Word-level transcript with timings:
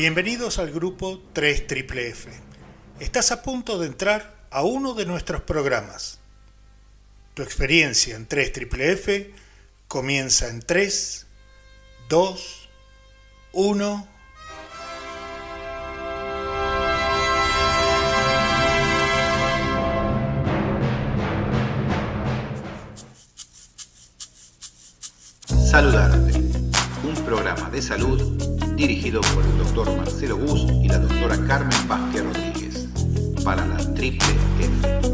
Bienvenidos 0.00 0.58
al 0.58 0.70
grupo 0.70 1.20
3 1.34 1.64
F. 1.68 2.30
Estás 3.00 3.32
a 3.32 3.42
punto 3.42 3.78
de 3.78 3.86
entrar 3.86 4.34
a 4.50 4.62
uno 4.62 4.94
de 4.94 5.04
nuestros 5.04 5.42
programas. 5.42 6.20
Tu 7.34 7.42
experiencia 7.42 8.16
en 8.16 8.24
3 8.24 8.50
F 8.72 9.34
comienza 9.88 10.48
en 10.48 10.62
3, 10.62 11.26
2, 12.08 12.68
1. 13.52 14.08
Saludarte, 25.70 26.38
un 27.04 27.22
programa 27.26 27.68
de 27.68 27.82
salud 27.82 28.59
dirigido 28.80 29.20
por 29.20 29.44
el 29.44 29.58
doctor 29.58 29.94
Marcelo 29.94 30.38
Gus 30.38 30.62
y 30.82 30.88
la 30.88 30.98
doctora 30.98 31.36
Carmen 31.46 31.86
Vázquez 31.86 32.24
Rodríguez, 32.24 32.88
para 33.44 33.66
la 33.66 33.76
Triple 33.94 34.26
F. 34.58 35.09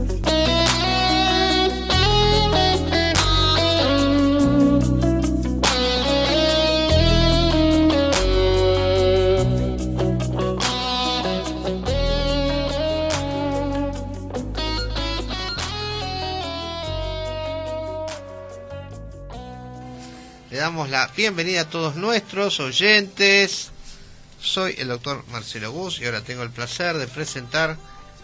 damos 20.50 20.89
la 20.91 21.11
bienvenida 21.16 21.62
a 21.62 21.69
todos 21.69 21.97
nuestros 21.97 22.61
oyentes. 22.61 23.70
Soy 24.41 24.75
el 24.78 24.89
doctor 24.89 25.25
Marcelo 25.30 25.72
Gus 25.72 26.00
y 26.00 26.05
ahora 26.05 26.20
tengo 26.20 26.42
el 26.42 26.50
placer 26.50 26.97
de 26.98 27.08
presentar 27.08 27.77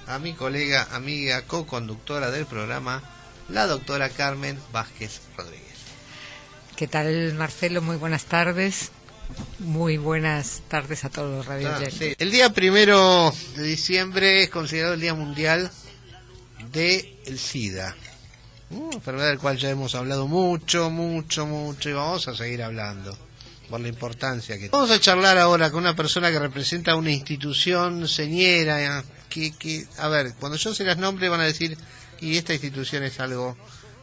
a 0.07 0.19
mi 0.19 0.33
colega, 0.33 0.89
amiga, 0.93 1.43
co-conductora 1.43 2.31
del 2.31 2.47
programa, 2.47 3.03
la 3.49 3.67
doctora 3.67 4.09
Carmen 4.09 4.59
Vázquez 4.73 5.21
Rodríguez. 5.37 5.63
¿Qué 6.77 6.87
tal, 6.87 7.35
Marcelo? 7.35 7.83
Muy 7.83 7.97
buenas 7.97 8.25
tardes. 8.25 8.91
Muy 9.59 9.97
buenas 9.97 10.63
tardes 10.69 11.05
a 11.05 11.11
todos 11.11 11.31
los 11.31 11.47
radio 11.47 11.71
ah, 11.71 11.81
El 12.19 12.31
día 12.31 12.53
primero 12.53 13.33
de 13.57 13.63
diciembre 13.63 14.43
es 14.43 14.51
considerado 14.51 14.95
el 14.95 15.01
Día 15.01 15.15
Mundial 15.15 15.71
de 16.71 17.19
el 17.25 17.39
SIDA. 17.39 17.97
Una 18.73 18.97
enfermedad 18.97 19.29
del 19.29 19.39
cual 19.39 19.59
ya 19.59 19.71
hemos 19.71 19.95
hablado 19.95 20.27
mucho, 20.27 20.91
mucho, 20.91 21.47
mucho 21.47 21.91
y 21.91 21.93
vamos 21.93 22.27
a 22.29 22.35
seguir 22.35 22.63
hablando 22.63 23.17
por 23.69 23.81
la 23.81 23.89
importancia 23.89 24.59
que 24.59 24.69
Vamos 24.69 24.91
a 24.91 25.01
charlar 25.01 25.39
ahora 25.39 25.71
con 25.71 25.81
una 25.81 25.95
persona 25.95 26.31
que 26.31 26.39
representa 26.39 26.95
una 26.95 27.11
institución 27.11 28.09
señera, 28.09 29.03
que, 29.29 29.53
que, 29.53 29.87
a 29.99 30.09
ver, 30.09 30.35
cuando 30.39 30.57
yo 30.57 30.75
se 30.75 30.85
las 30.85 30.99
nombre 30.99 31.29
van 31.29 31.41
a 31.41 31.45
decir, 31.45 31.77
y 32.21 32.37
esta 32.37 32.53
institución 32.53 33.03
es 33.03 33.19
algo 33.21 33.57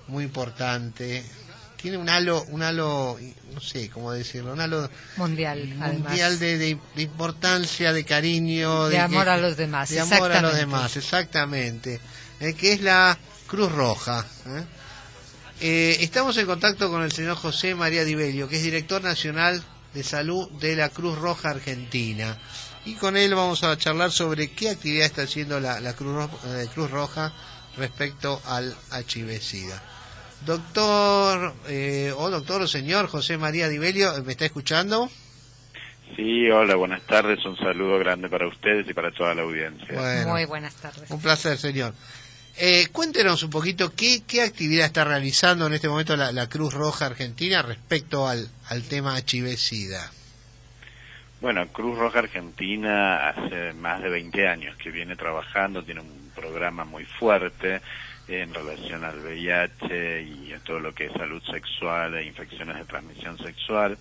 muy 0.07 0.23
importante, 0.23 1.23
tiene 1.81 1.97
un 1.97 2.09
halo, 2.09 2.43
un 2.49 2.61
halo, 2.61 3.17
no 3.53 3.61
sé 3.61 3.89
cómo 3.89 4.11
decirlo, 4.11 4.53
un 4.53 4.59
halo 4.59 4.89
mundial, 5.17 5.67
mundial 5.75 6.39
de, 6.39 6.57
de, 6.57 7.01
importancia, 7.01 7.93
de 7.93 8.03
cariño, 8.03 8.89
de, 8.89 8.99
amor 8.99 9.29
a 9.29 9.37
los 9.37 9.55
demás, 9.55 9.89
de 9.89 9.99
amor 9.99 10.31
a 10.31 10.41
los 10.41 10.55
demás, 10.55 10.97
exactamente, 10.97 11.99
eh, 12.39 12.53
que 12.53 12.73
es 12.73 12.81
la 12.81 13.17
Cruz 13.49 13.71
Roja. 13.71 14.25
¿eh? 14.45 14.63
Eh, 15.61 15.97
estamos 16.01 16.37
en 16.37 16.45
contacto 16.45 16.89
con 16.89 17.01
el 17.01 17.11
señor 17.11 17.35
José 17.35 17.75
María 17.75 18.05
Dibelio, 18.05 18.47
que 18.47 18.57
es 18.57 18.63
director 18.63 19.03
nacional 19.03 19.61
de 19.93 20.03
salud 20.03 20.49
de 20.59 20.75
la 20.75 20.89
Cruz 20.89 21.17
Roja 21.17 21.49
Argentina. 21.49 22.37
Y 22.85 22.93
con 22.93 23.17
él 23.17 23.33
vamos 23.35 23.63
a 23.63 23.75
charlar 23.77 24.11
sobre 24.11 24.51
qué 24.51 24.69
actividad 24.69 25.05
está 25.05 25.23
haciendo 25.23 25.59
la, 25.59 25.93
Cruz, 25.93 26.29
eh, 26.45 26.67
Cruz, 26.73 26.89
Roja 26.91 27.33
respecto 27.75 28.41
al 28.45 28.75
HIV-Sida. 28.91 29.81
Doctor, 30.45 31.53
o 32.15 32.29
doctor 32.29 32.61
o 32.61 32.67
señor 32.67 33.07
José 33.07 33.37
María 33.37 33.67
Dibelio, 33.67 34.13
¿me 34.23 34.31
está 34.31 34.45
escuchando? 34.45 35.09
Sí, 36.15 36.49
hola, 36.49 36.75
buenas 36.75 37.01
tardes. 37.01 37.43
Un 37.45 37.57
saludo 37.57 37.99
grande 37.99 38.29
para 38.29 38.47
ustedes 38.47 38.87
y 38.87 38.93
para 38.93 39.11
toda 39.11 39.35
la 39.35 39.41
audiencia. 39.41 40.25
Muy 40.25 40.45
buenas 40.45 40.75
tardes. 40.75 41.11
Un 41.11 41.21
placer, 41.21 41.57
señor. 41.57 41.93
Eh, 42.61 42.87
cuéntenos 42.91 43.41
un 43.43 43.49
poquito 43.49 43.95
qué, 43.95 44.23
qué 44.27 44.41
actividad 44.41 44.85
está 44.85 45.05
realizando 45.05 45.65
en 45.65 45.73
este 45.73 45.87
momento 45.87 46.17
la, 46.17 46.49
Cruz 46.49 46.73
Roja 46.73 47.05
Argentina 47.05 47.61
respecto 47.61 48.27
al, 48.27 48.49
al 48.67 48.83
tema 48.83 49.17
HIV-Sida. 49.17 50.11
Bueno, 51.39 51.65
Cruz 51.69 51.97
Roja 51.97 52.19
Argentina 52.19 53.29
hace 53.29 53.71
más 53.71 54.01
de 54.01 54.09
20 54.09 54.45
años 54.49 54.75
que 54.75 54.91
viene 54.91 55.15
trabajando, 55.15 55.83
tiene 55.83 56.01
un 56.01 56.31
programa 56.35 56.83
muy 56.83 57.05
fuerte 57.05 57.79
en 58.27 58.53
relación 58.53 59.05
al 59.05 59.19
VIH 59.19 60.23
y 60.23 60.51
a 60.51 60.59
todo 60.59 60.81
lo 60.81 60.93
que 60.93 61.05
es 61.05 61.13
salud 61.13 61.41
sexual 61.49 62.15
e 62.15 62.25
infecciones 62.25 62.75
de 62.75 62.83
transmisión 62.83 63.37
sexual 63.37 63.97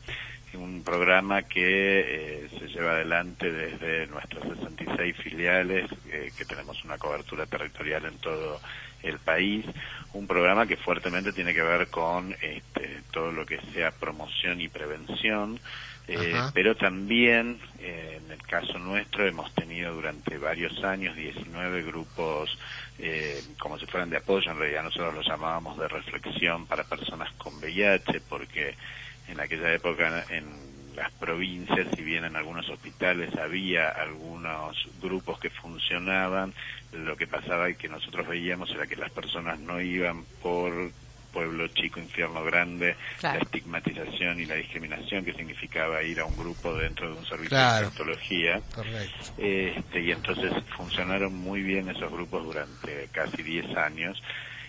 un 0.55 0.83
programa 0.83 1.43
que 1.43 2.01
eh, 2.01 2.49
se 2.59 2.69
lleva 2.69 2.93
adelante 2.93 3.51
desde 3.53 4.07
nuestras 4.07 4.45
66 4.45 5.17
filiales, 5.17 5.91
eh, 6.11 6.31
que 6.37 6.45
tenemos 6.45 6.83
una 6.85 6.99
cobertura 6.99 7.47
territorial 7.47 8.07
en 8.07 8.19
todo 8.19 8.61
el 9.03 9.19
país, 9.19 9.65
un 10.13 10.27
programa 10.27 10.67
que 10.67 10.77
fuertemente 10.77 11.33
tiene 11.33 11.55
que 11.55 11.63
ver 11.63 11.89
con 11.89 12.35
este, 12.41 13.03
todo 13.13 13.31
lo 13.31 13.47
que 13.47 13.61
sea 13.73 13.91
promoción 13.91 14.61
y 14.61 14.69
prevención, 14.69 15.61
eh, 16.09 16.35
pero 16.55 16.75
también, 16.75 17.61
en 17.81 18.31
el 18.31 18.43
caso 18.43 18.79
nuestro, 18.79 19.27
hemos 19.27 19.53
tenido 19.55 19.93
durante 19.93 20.39
varios 20.39 20.83
años 20.83 21.15
19 21.15 21.83
grupos 21.83 22.59
como 23.59 23.79
si 23.79 23.87
fueran 23.87 24.11
de 24.11 24.17
apoyo, 24.17 24.51
en 24.51 24.59
realidad 24.59 24.83
nosotros 24.83 25.15
los 25.15 25.27
llamábamos 25.27 25.79
de 25.79 25.87
reflexión 25.87 26.67
para 26.67 26.83
personas 26.83 27.31
con 27.35 27.55
VIH, 27.59 28.23
porque 28.29 28.75
en 29.28 29.41
aquella 29.41 29.72
época 29.72 30.25
en 30.31 30.69
las 30.99 31.12
provincias, 31.12 31.87
si 31.94 32.03
bien 32.03 32.25
en 32.25 32.34
algunos 32.34 32.69
hospitales 32.69 33.33
había 33.37 33.89
algunos 33.89 34.77
grupos 35.00 35.39
que 35.39 35.49
funcionaban, 35.49 36.53
lo 36.93 37.16
que 37.16 37.28
pasaba 37.28 37.71
y 37.71 37.77
que 37.77 37.88
nosotros 37.88 38.27
veíamos 38.27 38.71
era 38.71 38.87
que 38.87 38.97
las 38.97 39.11
personas 39.12 39.61
no 39.61 39.81
iban 39.81 40.25
por 40.43 40.91
pueblo 41.33 41.69
chico, 41.69 42.00
infierno 42.00 42.43
grande, 42.43 42.97
la 43.22 43.37
estigmatización 43.37 44.41
y 44.41 44.47
la 44.47 44.56
discriminación 44.56 45.25
que 45.25 45.34
significaba 45.34 46.03
ir 46.03 46.19
a 46.19 46.25
un 46.25 46.37
grupo 46.37 46.75
dentro 46.75 47.12
de 47.12 47.19
un 47.19 47.27
servicio 47.27 47.56
de 47.56 47.91
psicología. 47.91 48.61
Este, 49.37 50.00
y 50.00 50.11
entonces 50.11 50.53
funcionaron 50.77 51.34
muy 51.34 51.62
bien 51.62 51.88
esos 51.91 52.11
grupos 52.11 52.44
durante 52.44 53.09
casi 53.12 53.43
10 53.43 53.77
años 53.77 54.21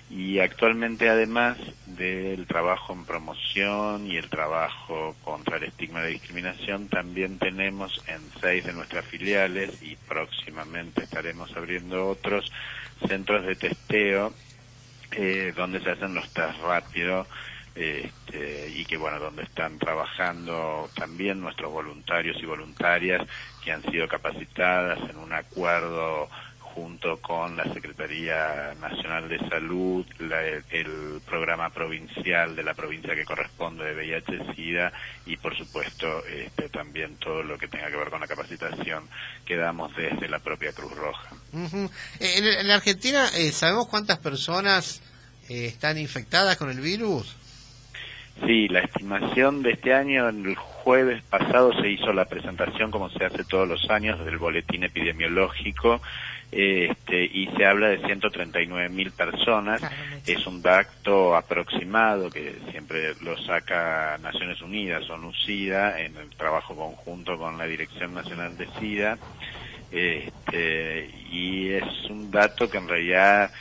y 0.10 0.40
actualmente 0.40 1.08
además 1.08 1.58
del 1.86 2.48
trabajo 2.48 2.94
en 2.94 3.06
promoción 3.06 4.08
y 4.08 4.18
el 4.18 4.30
trabajo 4.30 5.16
contra 5.24 5.58
el 5.58 5.66
estigma 5.66 6.02
de 6.02 6.12
discriminación 6.12 6.88
también 6.88 7.38
tenemos 7.38 8.04
en 8.08 8.20
seis 8.42 8.66
de 8.66 8.74
nuestras 8.74 9.06
filiales 9.06 9.82
y 9.84 9.96
próximamente 10.08 11.04
estaremos 11.04 11.56
abriendo 11.56 12.08
otros 12.08 12.52
centros 13.08 13.46
de 13.46 13.56
testeo 13.56 14.34
eh, 15.12 15.54
donde 15.56 15.80
se 15.80 15.92
hacen 15.92 16.16
los 16.16 16.28
test 16.34 16.60
rápidos 16.62 17.28
este, 17.76 18.70
y 18.76 18.86
que 18.86 18.98
bueno 18.98 19.20
donde 19.20 19.44
están 19.44 19.78
trabajando 19.78 20.90
también 20.96 21.40
nuestros 21.40 21.72
voluntarios 21.72 22.38
y 22.42 22.46
voluntarias 22.46 23.28
que 23.64 23.72
han 23.72 23.84
sido 23.84 24.08
capacitadas 24.08 25.00
en 25.08 25.18
un 25.18 25.34
acuerdo 25.34 26.30
junto 26.74 27.18
con 27.18 27.58
la 27.58 27.66
Secretaría 27.74 28.74
Nacional 28.80 29.28
de 29.28 29.40
Salud, 29.50 30.06
el 30.70 31.22
programa 31.26 31.70
provincial 31.70 32.56
de 32.56 32.64
la 32.64 32.74
provincia 32.74 33.16
que 33.16 33.26
corresponde 33.26 33.84
de 33.84 33.96
VIH-Sida 33.96 34.92
y 35.26 35.38
por 35.38 35.58
supuesto 35.58 36.26
este, 36.26 36.70
también 36.70 37.16
todo 37.18 37.44
lo 37.44 37.58
que 37.58 37.68
tenga 37.68 37.90
que 37.90 37.98
ver 37.98 38.10
con 38.10 38.22
la 38.22 38.28
capacitación 38.28 39.04
que 39.46 39.58
damos 39.58 39.96
desde 39.96 40.28
la 40.28 40.40
propia 40.40 40.72
Cruz 40.74 40.96
Roja. 40.96 41.30
en, 42.20 42.68
la 42.68 42.76
Argentina, 42.76 43.28
eh, 43.36 43.52
¿sabemos 43.52 43.88
cuántas 43.88 44.20
personas 44.20 45.02
eh, 45.50 45.66
están 45.66 45.98
infectadas 45.98 46.58
con 46.58 46.70
el 46.70 46.80
virus? 46.80 47.36
Sí, 48.46 48.68
la 48.70 48.80
estimación 48.80 49.62
de 49.64 49.72
este 49.72 49.94
año, 49.94 50.30
el 50.30 50.56
jueves 50.90 51.22
pasado 51.30 51.72
se 51.80 51.88
hizo 51.88 52.12
la 52.14 52.26
presentación, 52.26 52.90
como 52.90 53.12
se 53.12 53.24
hace 53.24 53.44
todos 53.44 53.68
los 53.68 53.92
años, 53.92 54.26
del 54.26 54.40
boletín 54.40 54.84
epidemiológico 54.84 56.02
este, 56.52 57.26
y 57.26 57.48
se 57.56 57.64
habla 57.64 57.90
de 57.90 58.00
139 58.00 58.90
mil 58.90 59.12
personas. 59.12 59.84
es 60.26 60.48
un 60.48 60.64
dato 60.64 61.36
aproximado 61.36 62.32
que 62.32 62.56
siempre 62.72 63.14
lo 63.22 63.38
saca 63.38 64.18
Naciones 64.18 64.64
Unidas 64.64 65.08
o 65.12 65.18
NUCIDA 65.20 66.02
en 66.02 66.18
el 66.18 66.30
trabajo 66.32 66.76
conjunto 66.76 67.38
con 67.38 67.60
la 67.60 67.66
Dirección 67.66 68.16
Nacional 68.16 68.58
de 68.58 68.66
SIDA. 68.80 69.20
Este, 69.92 71.08
y 71.32 71.70
es 71.70 72.10
un 72.10 72.32
dato 72.32 72.68
que 72.68 72.80
en 72.80 72.88
realidad 72.88 73.52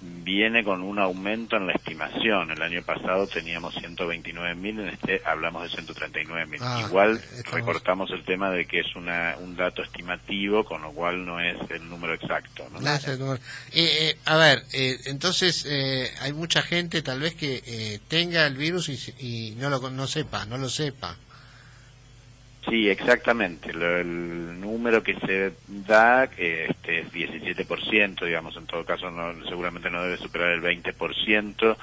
viene 0.00 0.62
con 0.62 0.82
un 0.82 0.98
aumento 0.98 1.56
en 1.56 1.66
la 1.66 1.72
estimación. 1.72 2.50
El 2.52 2.62
año 2.62 2.82
pasado 2.82 3.26
teníamos 3.26 3.74
129.000, 3.76 4.80
en 4.80 4.88
este 4.90 5.20
hablamos 5.24 5.62
de 5.70 5.76
139.000. 5.82 6.58
Ah, 6.60 6.84
Igual 6.86 7.16
estamos- 7.16 7.54
recortamos 7.54 8.10
el 8.12 8.24
tema 8.24 8.50
de 8.50 8.64
que 8.66 8.80
es 8.80 8.94
una, 8.94 9.36
un 9.40 9.56
dato 9.56 9.82
estimativo, 9.82 10.64
con 10.64 10.82
lo 10.82 10.92
cual 10.92 11.24
no 11.26 11.40
es 11.40 11.56
el 11.70 11.88
número 11.88 12.14
exacto. 12.14 12.64
¿no? 12.72 12.80
No 12.80 12.80
Eh, 13.72 14.10
eh, 14.10 14.16
a 14.24 14.36
ver, 14.36 14.62
eh, 14.72 14.98
entonces 15.06 15.66
eh, 15.68 16.10
hay 16.20 16.32
mucha 16.32 16.62
gente 16.62 17.02
tal 17.02 17.20
vez 17.20 17.34
que 17.34 17.62
eh, 17.66 17.98
tenga 18.08 18.46
el 18.46 18.56
virus 18.56 18.88
y, 18.90 18.96
se- 18.96 19.14
y 19.18 19.56
no 19.58 19.68
lo 19.68 19.80
con- 19.80 19.96
no 19.96 20.06
sepa, 20.06 20.46
no 20.46 20.58
lo 20.58 20.68
sepa. 20.68 21.16
Sí, 22.68 22.88
exactamente. 22.88 23.72
Lo- 23.72 23.98
el 23.98 24.60
número 24.60 25.02
que 25.02 25.14
se 25.20 25.54
da 25.66 26.24
este, 26.24 27.00
es 27.00 27.12
17%, 27.12 28.24
digamos, 28.26 28.56
en 28.56 28.66
todo 28.66 28.84
caso 28.84 29.10
no, 29.10 29.32
seguramente 29.46 29.90
no 29.90 30.02
debe 30.02 30.18
superar 30.18 30.50
el 30.52 30.60
20%. 30.60 31.78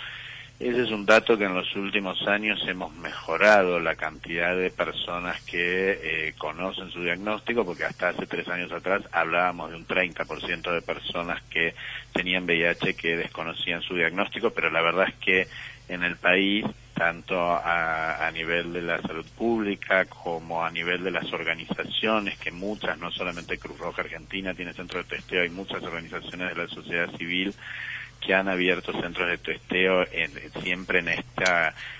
Ese 0.57 0.83
es 0.83 0.91
un 0.91 1.05
dato 1.05 1.37
que 1.37 1.43
en 1.45 1.53
los 1.55 1.75
últimos 1.75 2.21
años 2.27 2.61
hemos 2.67 2.93
mejorado 2.95 3.79
la 3.79 3.95
cantidad 3.95 4.55
de 4.55 4.69
personas 4.71 5.41
que 5.43 5.99
eh, 6.29 6.33
conocen 6.37 6.91
su 6.91 7.01
diagnóstico, 7.03 7.65
porque 7.65 7.83
hasta 7.85 8.09
hace 8.09 8.25
tres 8.25 8.47
años 8.47 8.71
atrás 8.71 9.01
hablábamos 9.11 9.71
de 9.71 9.77
un 9.77 9.85
30% 9.85 10.71
de 10.71 10.81
personas 10.81 11.43
que 11.49 11.75
tenían 12.13 12.45
VIH 12.45 12.95
que 12.95 13.17
desconocían 13.17 13.81
su 13.81 13.95
diagnóstico, 13.95 14.51
pero 14.51 14.69
la 14.69 14.81
verdad 14.81 15.07
es 15.09 15.15
que 15.15 15.47
en 15.89 16.03
el 16.03 16.17
país, 16.17 16.65
tanto 16.95 17.37
a, 17.37 18.25
a 18.25 18.31
nivel 18.31 18.71
de 18.71 18.81
la 18.81 19.01
salud 19.01 19.25
pública 19.37 20.05
como 20.05 20.63
a 20.63 20.71
nivel 20.71 21.03
de 21.03 21.11
las 21.11 21.31
organizaciones, 21.33 22.39
que 22.39 22.51
muchas, 22.51 22.97
no 22.97 23.11
solamente 23.11 23.57
Cruz 23.57 23.77
Roja 23.77 24.01
Argentina 24.01 24.53
tiene 24.53 24.73
centro 24.73 24.99
de 24.99 25.09
testeo, 25.09 25.43
hay 25.43 25.49
muchas 25.49 25.83
organizaciones 25.83 26.55
de 26.55 26.63
la 26.63 26.67
sociedad 26.69 27.09
civil 27.17 27.53
que 28.25 28.33
han 28.33 28.47
abierto 28.49 28.91
centros 28.99 29.29
de 29.29 29.37
testeo 29.37 30.03
en- 30.11 30.51
siempre 30.63 30.99
en 30.99 31.09
este 31.09 31.43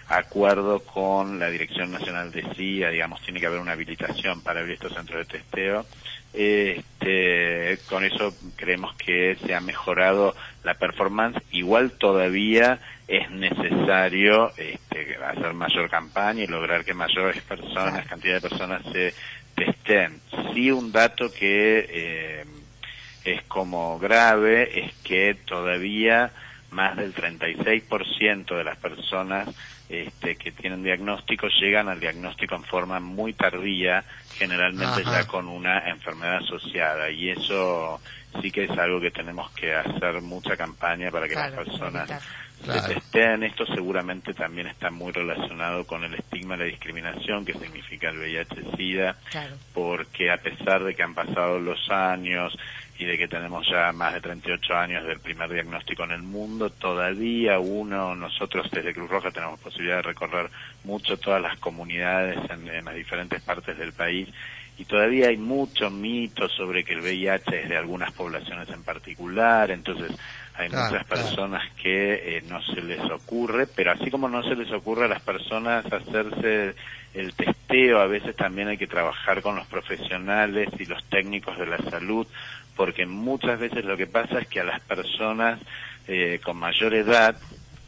acuerdo 0.08 0.80
con 0.80 1.40
la 1.40 1.50
Dirección 1.50 1.92
Nacional 1.92 2.32
de 2.32 2.44
CIA, 2.56 2.90
digamos, 2.90 3.22
tiene 3.22 3.40
que 3.40 3.46
haber 3.48 3.60
una 3.60 3.74
habilitación 3.74 4.42
para 4.42 4.60
abrir 4.62 4.76
estos 4.76 4.94
centros 4.94 5.28
de 5.28 5.38
testeo. 5.40 5.86
Este, 6.34 7.80
con 7.90 8.04
eso 8.04 8.36
creemos 8.56 8.96
que 8.96 9.38
se 9.46 9.54
ha 9.56 9.62
mejorado 9.62 10.36
la 10.64 10.74
performance. 10.76 11.42
Igual 11.52 11.92
todavía 11.92 12.80
es 13.08 13.30
necesario 13.32 14.52
este, 14.58 15.16
hacer 15.24 15.54
mayor 15.54 15.90
campaña 15.90 16.44
y 16.44 16.48
lograr 16.48 16.84
que 16.84 16.94
mayores 16.94 17.42
personas, 17.44 18.06
cantidad 18.08 18.36
de 18.42 18.50
personas 18.50 18.82
se 18.92 19.14
testen. 19.56 20.20
Sí, 20.54 20.72
un 20.72 20.92
dato 20.92 21.32
que 21.32 21.86
eh, 21.90 22.46
es 23.26 23.42
como 23.44 24.00
grave 24.00 24.80
es 24.80 24.94
que 25.04 25.34
todavía 25.46 26.32
más 26.72 26.96
del 26.98 27.14
36% 27.14 28.58
de 28.58 28.64
las 28.64 28.78
personas 28.78 29.50
este, 29.90 30.36
que 30.36 30.52
tienen 30.52 30.84
diagnóstico 30.84 31.48
llegan 31.48 31.90
al 31.90 32.00
diagnóstico 32.00 32.56
en 32.56 32.64
forma 32.64 33.00
muy 33.00 33.34
tardía, 33.34 34.04
generalmente 34.34 35.02
Ajá. 35.02 35.22
ya 35.22 35.28
con 35.28 35.48
una 35.48 35.90
enfermedad 35.90 36.38
asociada. 36.38 37.10
Y 37.10 37.30
eso 37.30 38.02
sí 38.42 38.52
que 38.52 38.66
es 38.66 38.72
algo 38.72 39.00
que 39.00 39.12
tenemos 39.12 39.52
que 39.52 39.74
hacer 39.74 40.22
mucha 40.22 40.58
campaña 40.58 41.12
para 41.12 41.28
que 41.28 41.34
Claro, 41.34 41.56
las 41.56 41.66
personas. 41.66 42.10
Claro. 42.66 42.94
se. 42.94 43.44
Esto 43.44 43.66
seguramente 43.68 44.34
también 44.34 44.68
está 44.68 44.92
muy 44.92 45.12
relacionado 45.12 45.86
con 45.86 46.04
el 46.04 46.14
estigma 46.16 46.56
y 46.56 46.60
la 46.60 46.66
discriminación 46.66 47.46
que 47.46 47.54
significa 47.54 48.10
el 48.10 48.18
VIH-Sida 48.18 49.16
Claro. 49.32 49.56
porque 49.74 50.32
a 50.32 50.38
pesar 50.38 50.84
de 50.84 50.96
que 50.96 51.04
han 51.04 51.14
pasado 51.14 51.60
los 51.60 51.90
años 51.90 52.58
y 52.98 53.06
de 53.06 53.18
que 53.18 53.28
tenemos 53.28 53.68
ya 53.70 53.92
más 53.92 54.14
de 54.14 54.22
38 54.22 54.74
años 54.74 55.06
del 55.06 55.20
primer 55.20 55.52
diagnóstico 55.52 56.04
en 56.06 56.12
el 56.12 56.24
mundo, 56.24 56.70
todavía 56.70 57.60
uno, 57.60 58.16
nosotros 58.16 58.70
desde 58.72 58.94
Cruz 58.94 59.10
Roja 59.10 59.32
tenemos 59.32 59.60
posibilidad 59.60 59.98
de 59.98 60.02
recorrer 60.04 60.50
mucho 60.86 61.18
todas 61.18 61.42
las 61.42 61.58
comunidades 61.60 62.38
en, 62.50 62.68
en 62.70 62.86
las 62.86 62.96
diferentes 62.96 63.42
partes 63.42 63.78
del 63.78 63.92
país 63.92 64.30
y 64.78 64.86
todavía 64.86 65.30
hay 65.30 65.38
muchos 65.38 65.92
mitos 65.92 66.52
sobre 66.54 66.84
que 66.84 66.94
el 66.94 67.02
VIH 67.02 67.64
es 67.64 67.70
de 67.70 67.78
algunas 67.78 68.12
poblaciones 68.12 68.70
en 68.70 68.84
particular, 68.84 69.72
entonces 69.72 70.12
hay 70.58 70.70
Claro, 70.70 70.86
muchas 70.92 71.08
claro. 71.08 71.24
personas 71.24 71.64
que 71.82 72.38
eh, 72.38 72.44
no 72.50 72.62
se 72.62 72.82
les 72.82 73.00
ocurre, 73.12 73.68
pero 73.68 73.92
así 73.92 74.10
como 74.10 74.30
no 74.30 74.42
se 74.44 74.56
les 74.56 74.72
ocurre 74.72 75.06
a 75.06 75.10
las 75.10 75.22
personas 75.22 75.86
hacerse 75.86 76.76
el 77.14 77.34
testeo, 77.34 78.00
a 78.00 78.08
veces 78.08 78.36
también 78.36 78.68
hay 78.70 78.78
que 78.78 78.88
trabajar 78.88 79.42
con 79.42 79.56
los 79.56 79.68
profesionales 79.68 80.70
y 80.80 80.86
los 80.86 81.04
técnicos 81.06 81.58
de 81.58 81.66
la 81.66 81.78
salud, 81.90 82.28
porque 82.76 83.06
muchas 83.06 83.60
veces 83.60 83.86
lo 83.86 83.96
que 83.98 84.08
pasa 84.08 84.40
es 84.40 84.48
que 84.48 84.60
a 84.62 84.66
las 84.66 84.82
personas 84.82 85.60
eh, 86.08 86.40
con 86.44 86.58
mayor 86.58 86.94
edad, 86.94 87.36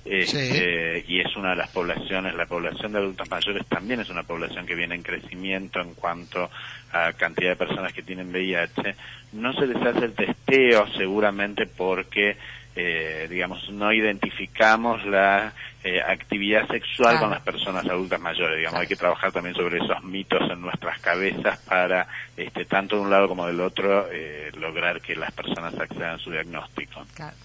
este, 0.06 1.04
y 1.08 1.20
es 1.20 1.36
una 1.36 1.50
de 1.50 1.58
las 1.58 1.70
poblaciones, 1.70 2.34
la 2.36 2.46
población 2.46 2.94
de 2.94 3.00
adultos 3.00 3.30
mayores 3.30 3.66
también 3.68 4.00
es 4.00 4.10
una 4.10 4.24
población 4.24 4.66
que 4.66 4.74
viene 4.76 4.96
en 4.96 5.04
crecimiento 5.04 5.82
en 5.82 5.94
cuanto 5.96 6.50
a 6.94 7.12
cantidad 7.14 7.50
de 7.52 7.56
personas 7.58 7.92
que 7.92 8.04
tienen 8.04 8.30
VIH, 8.30 8.96
no 9.34 9.52
se 9.54 9.68
les 9.68 9.76
hace 9.86 10.06
el 10.06 10.14
testeo 10.14 10.88
seguramente 10.96 11.66
porque 11.68 12.38
eh, 12.78 13.28
digamos, 13.30 13.68
no 13.72 13.92
identificamos 13.92 15.04
la 15.06 15.52
eh, 15.84 16.00
actividad 16.02 16.68
sexual 16.68 17.12
Claro. 17.14 17.20
con 17.22 17.30
las 17.32 17.42
personas 17.42 17.86
adultas 17.86 18.20
mayores. 18.20 18.58
Digamos, 18.58 18.72
Claro. 18.74 18.82
hay 18.82 18.88
que 18.88 18.96
trabajar 18.96 19.32
también 19.32 19.56
sobre 19.56 19.78
esos 19.84 20.04
mitos 20.04 20.42
en 20.52 20.62
nuestras 20.62 21.00
cabezas 21.00 21.58
para, 21.60 22.08
este, 22.36 22.66
tanto 22.66 22.96
de 22.98 23.02
un 23.02 23.10
lado 23.10 23.28
como 23.28 23.48
del 23.48 23.60
otro, 23.62 24.08
eh, 24.12 24.52
lograr 24.60 25.02
que 25.02 25.16
las 25.16 25.32
personas 25.32 25.74
accedan 25.80 26.16
a 26.16 26.20
su 26.20 26.30
diagnóstico. 26.32 27.06
Claro. 27.16 27.36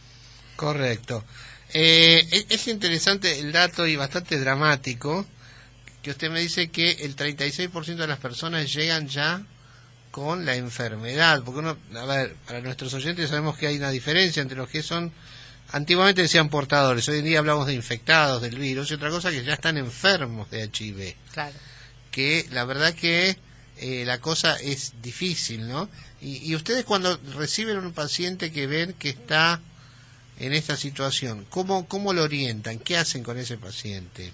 Correcto. 0.57 1.25
Eh, 1.75 2.27
es, 2.31 2.47
es 2.51 2.69
interesante 2.69 3.39
el 3.41 3.51
dato 3.53 3.87
y 3.87 3.97
bastante 3.97 4.39
dramático 4.39 5.25
que 6.03 6.11
usted 6.11 6.31
me 6.31 6.41
dice 6.41 6.69
que 6.71 6.91
el 6.91 7.15
36% 7.17 8.03
de 8.03 8.07
las 8.09 8.19
personas 8.19 8.73
llegan 8.75 9.07
ya 9.09 9.41
con 10.13 10.45
la 10.45 10.55
enfermedad. 10.55 11.43
Porque 11.43 11.59
uno, 11.59 11.77
a 11.97 12.05
ver, 12.05 12.37
para 12.47 12.61
nuestros 12.61 12.95
oyentes 12.95 13.31
sabemos 13.31 13.59
que 13.59 13.67
hay 13.67 13.77
una 13.79 13.91
diferencia 13.91 14.41
entre 14.41 14.57
los 14.57 14.69
que 14.69 14.85
son, 14.85 15.13
antiguamente 15.73 16.23
decían 16.23 16.49
portadores, 16.49 17.09
hoy 17.09 17.19
en 17.19 17.25
día 17.25 17.41
hablamos 17.41 17.67
de 17.67 17.75
infectados 17.75 18.41
del 18.41 18.57
virus 18.57 18.91
y 18.91 18.95
otra 18.95 19.11
cosa 19.11 19.31
que 19.31 19.43
ya 19.43 19.55
están 19.55 19.77
enfermos 19.79 20.49
de 20.51 20.71
HIV. 20.73 21.17
Claro. 21.33 21.57
Que 22.13 22.47
la 22.53 22.65
verdad 22.65 22.95
que 22.95 23.37
eh, 23.79 24.05
la 24.07 24.21
cosa 24.21 24.55
es 24.57 24.93
difícil, 25.03 25.67
¿no? 25.67 25.89
Y, 26.21 26.49
y 26.49 26.55
ustedes 26.55 26.85
cuando 26.85 27.19
reciben 27.35 27.79
un 27.79 27.93
paciente 27.93 28.53
que 28.53 28.69
ven 28.69 28.93
que 28.93 29.09
está 29.09 29.61
en 30.39 30.53
esta 30.53 30.77
situación, 30.77 31.47
¿cómo, 31.49 31.89
cómo 31.89 32.13
lo 32.13 32.23
orientan? 32.23 32.79
¿Qué 32.79 32.97
hacen 32.97 33.23
con 33.23 33.39
ese 33.39 33.57
paciente? 33.57 34.33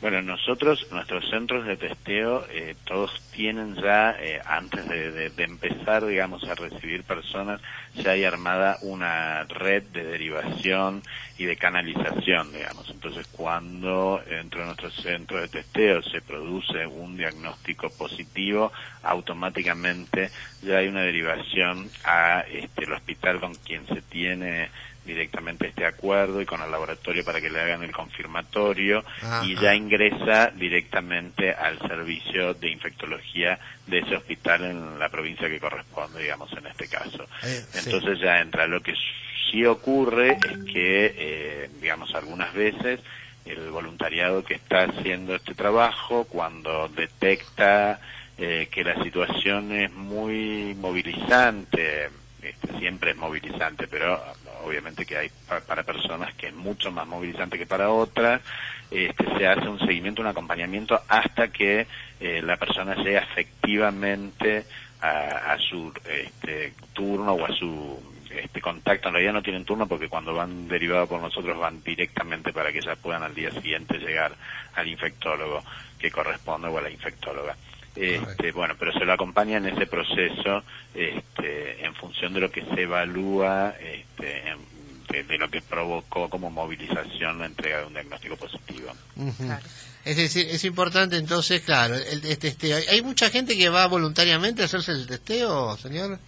Bueno, 0.00 0.22
nosotros, 0.22 0.86
nuestros 0.90 1.28
centros 1.28 1.66
de 1.66 1.76
testeo, 1.76 2.46
eh, 2.50 2.74
todos 2.86 3.20
tienen 3.32 3.74
ya, 3.76 4.16
eh, 4.18 4.40
antes 4.46 4.88
de, 4.88 5.30
empezar, 5.36 6.06
digamos, 6.06 6.42
a 6.44 6.54
recibir 6.54 7.04
personas, 7.04 7.60
ya 7.94 8.12
hay 8.12 8.24
armada 8.24 8.78
una 8.80 9.44
red 9.44 9.82
de 9.82 10.04
derivación 10.04 11.02
y 11.36 11.44
de 11.44 11.56
canalización, 11.56 12.50
digamos. 12.50 12.88
Entonces, 12.88 13.26
cuando 13.26 14.22
dentro 14.26 14.60
de 14.60 14.66
nuestro 14.66 14.90
centro 14.90 15.38
de 15.38 15.48
testeo 15.48 16.02
se 16.02 16.22
produce 16.22 16.86
un 16.86 17.18
diagnóstico 17.18 17.90
positivo, 17.90 18.72
automáticamente 19.02 20.30
ya 20.62 20.78
hay 20.78 20.88
una 20.88 21.02
derivación 21.02 21.90
a 22.04 22.40
este, 22.50 22.84
el 22.84 22.92
hospital 22.94 23.38
con 23.38 23.54
quien 23.54 23.86
se 23.86 24.00
tiene 24.00 24.70
directamente 25.04 25.68
este 25.68 25.86
acuerdo 25.86 26.40
y 26.40 26.46
con 26.46 26.60
el 26.62 26.70
laboratorio 26.70 27.24
para 27.24 27.40
que 27.40 27.50
le 27.50 27.60
hagan 27.60 27.82
el 27.82 27.92
confirmatorio 27.92 29.04
y 29.42 29.56
ya 29.56 29.74
ingresa 29.74 30.50
directamente 30.54 31.52
al 31.52 31.78
servicio 31.78 32.54
de 32.54 32.70
infectología 32.70 33.58
de 33.86 33.98
ese 34.00 34.16
hospital 34.16 34.64
en 34.64 34.98
la 34.98 35.08
provincia 35.08 35.48
que 35.48 35.58
corresponde, 35.58 36.22
digamos, 36.22 36.52
en 36.52 36.66
este 36.66 36.86
caso. 36.88 37.24
Eh, 37.42 37.64
sí. 37.70 37.90
Entonces 37.90 38.20
ya 38.20 38.40
entra. 38.40 38.66
Lo 38.66 38.82
que 38.82 38.94
sí 39.50 39.64
ocurre 39.64 40.38
es 40.42 40.72
que, 40.72 41.14
eh, 41.16 41.70
digamos, 41.80 42.14
algunas 42.14 42.52
veces 42.54 43.00
el 43.44 43.70
voluntariado 43.70 44.44
que 44.44 44.54
está 44.54 44.84
haciendo 44.84 45.34
este 45.34 45.54
trabajo, 45.54 46.24
cuando 46.24 46.88
detecta 46.88 48.00
eh, 48.38 48.68
que 48.70 48.84
la 48.84 49.02
situación 49.02 49.72
es 49.72 49.92
muy 49.92 50.74
movilizante, 50.78 52.10
este, 52.42 52.78
siempre 52.78 53.10
es 53.12 53.16
movilizante, 53.16 53.86
pero 53.88 54.22
obviamente 54.64 55.04
que 55.06 55.16
hay 55.16 55.30
pa- 55.48 55.60
para 55.60 55.82
personas 55.82 56.34
que 56.34 56.48
es 56.48 56.54
mucho 56.54 56.90
más 56.90 57.06
movilizante 57.06 57.58
que 57.58 57.66
para 57.66 57.90
otras, 57.90 58.40
este, 58.90 59.24
se 59.38 59.46
hace 59.46 59.68
un 59.68 59.78
seguimiento, 59.78 60.22
un 60.22 60.28
acompañamiento 60.28 61.00
hasta 61.08 61.48
que 61.48 61.86
eh, 62.18 62.42
la 62.42 62.56
persona 62.56 62.94
llega 62.96 63.20
efectivamente 63.20 64.66
a, 65.02 65.56
su 65.58 65.92
este, 66.04 66.74
turno 66.92 67.32
o 67.32 67.46
a 67.46 67.52
su 67.54 67.98
este 68.30 68.60
contacto. 68.60 69.08
En 69.08 69.14
realidad 69.14 69.32
no 69.32 69.42
tienen 69.42 69.64
turno 69.64 69.88
porque 69.88 70.08
cuando 70.08 70.34
van 70.34 70.68
derivados 70.68 71.08
por 71.08 71.20
nosotros 71.20 71.58
van 71.58 71.82
directamente 71.82 72.52
para 72.52 72.70
que 72.72 72.80
ya 72.82 72.96
puedan 72.96 73.22
al 73.22 73.34
día 73.34 73.50
siguiente 73.52 73.98
llegar 73.98 74.36
al 74.74 74.88
infectólogo 74.88 75.64
que 75.98 76.10
corresponde 76.10 76.68
o 76.68 76.78
a 76.78 76.82
la 76.82 76.90
infectóloga. 76.90 77.56
Este, 77.96 78.52
bueno, 78.52 78.74
pero 78.78 78.92
se 78.92 79.04
lo 79.04 79.12
acompaña 79.12 79.58
en 79.58 79.66
ese 79.66 79.86
proceso 79.86 80.62
este, 80.94 81.84
en 81.84 81.94
función 81.94 82.32
de 82.32 82.40
lo 82.40 82.50
que 82.50 82.64
se 82.64 82.82
evalúa 82.82 83.74
este, 83.80 84.48
en- 84.48 84.70
este, 85.10 85.24
de 85.24 85.38
lo 85.38 85.50
que 85.50 85.60
provocó 85.60 86.30
como 86.30 86.50
movilización 86.50 87.40
la 87.40 87.46
entrega 87.46 87.80
de 87.80 87.86
un 87.86 87.92
diagnóstico 87.94 88.36
positivo. 88.36 88.92
Es 90.04 90.16
decir, 90.16 90.46
es 90.48 90.64
importante 90.64 91.16
entonces, 91.16 91.60
claro, 91.62 91.94
el, 91.96 92.38
testeo. 92.38 92.78
¿Hay 92.88 93.02
mucha 93.02 93.28
gente 93.28 93.56
que 93.58 93.68
va 93.68 93.86
voluntariamente 93.86 94.62
a 94.62 94.66
hacerse 94.66 94.92
el 94.92 95.06
testeo, 95.06 95.76
señor? 95.76 96.18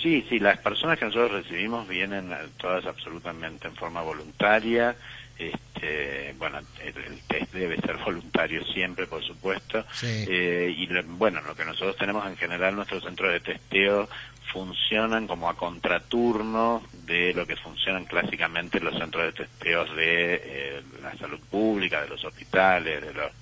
Sí, 0.00 0.24
sí, 0.28 0.38
las 0.38 0.58
personas 0.58 0.98
que 0.98 1.06
nosotros 1.06 1.42
recibimos 1.42 1.88
vienen 1.88 2.32
todas 2.56 2.86
absolutamente 2.86 3.66
en 3.66 3.74
forma 3.74 4.02
voluntaria. 4.02 4.94
Este, 5.36 6.34
bueno, 6.38 6.58
el, 6.58 7.20
test 7.28 7.52
debe 7.52 7.76
ser 7.76 7.96
voluntario 7.98 8.64
siempre, 8.64 9.06
por 9.06 9.22
supuesto. 9.24 9.84
Eh, 10.02 10.74
y 10.76 10.88
bueno, 11.02 11.40
lo 11.42 11.54
que 11.54 11.64
nosotros 11.64 11.96
tenemos 11.96 12.26
en 12.26 12.36
general, 12.36 12.76
nuestros 12.76 13.02
centros 13.02 13.32
de 13.32 13.40
testeo 13.40 14.08
funcionan 14.52 15.26
como 15.26 15.48
a 15.48 15.56
contraturno 15.56 16.82
de 17.04 17.34
lo 17.34 17.46
que 17.46 17.56
funcionan 17.56 18.04
clásicamente 18.04 18.80
los 18.80 18.96
centros 18.96 19.24
de 19.24 19.32
testeos 19.32 19.94
de 19.94 20.42
eh, 20.44 20.82
la 21.02 21.14
salud 21.16 21.40
pública, 21.50 22.02
de 22.02 22.08
los 22.08 22.24
hospitales, 22.24 23.02
de, 23.02 23.12
los, 23.12 23.32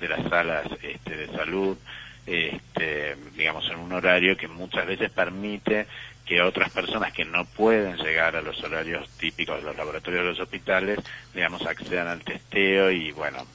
de 0.00 0.08
las 0.08 0.28
salas 0.28 0.66
este, 0.82 1.16
de 1.16 1.26
salud, 1.28 1.76
este, 2.26 3.16
digamos, 3.36 3.68
en 3.70 3.78
un 3.78 3.92
horario 3.92 4.36
que 4.36 4.48
muchas 4.48 4.86
veces 4.86 5.10
permite 5.10 5.86
que 6.24 6.42
otras 6.42 6.70
personas 6.70 7.12
que 7.12 7.24
no 7.24 7.44
pueden 7.44 7.96
llegar 7.98 8.34
a 8.34 8.42
los 8.42 8.62
horarios 8.64 9.08
típicos 9.10 9.58
de 9.58 9.62
los 9.62 9.76
laboratorios 9.76 10.24
de 10.24 10.30
los 10.30 10.40
hospitales, 10.40 10.98
digamos, 11.32 11.64
accedan 11.66 12.08
al 12.08 12.24
testeo 12.24 12.90
y, 12.90 13.12
bueno, 13.12 13.46